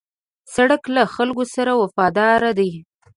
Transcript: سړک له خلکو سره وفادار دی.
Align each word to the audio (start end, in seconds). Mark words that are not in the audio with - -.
سړک 0.55 0.83
له 0.95 1.03
خلکو 1.15 1.43
سره 1.55 1.71
وفادار 1.81 2.41
دی. 2.59 2.71